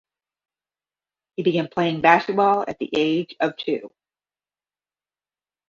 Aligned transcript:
He 1.35 1.43
began 1.43 1.67
playing 1.67 2.01
basketball 2.01 2.65
at 2.67 2.79
the 2.79 2.89
age 2.91 3.35
of 3.39 3.55
two. 3.55 3.91